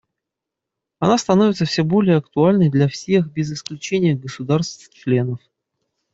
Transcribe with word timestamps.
Она 0.97 1.19
становится 1.19 1.65
все 1.65 1.83
более 1.83 2.17
актуальной 2.17 2.71
для 2.71 2.87
всех 2.87 3.31
без 3.31 3.51
исключения 3.53 4.15
государств-членов. 4.15 5.39